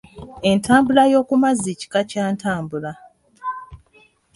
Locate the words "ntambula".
2.33-2.91